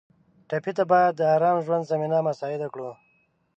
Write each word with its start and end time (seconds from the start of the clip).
ټپي 0.47 0.71
ته 0.77 0.83
باید 0.91 1.13
د 1.15 1.21
ارام 1.35 1.57
ژوند 1.65 1.87
زمینه 1.91 2.17
مساعده 2.27 2.67
کړو. 2.73 2.89